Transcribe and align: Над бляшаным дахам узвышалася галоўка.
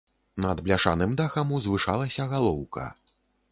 Над 0.45 0.63
бляшаным 0.67 1.13
дахам 1.19 1.53
узвышалася 1.59 2.29
галоўка. 2.35 2.89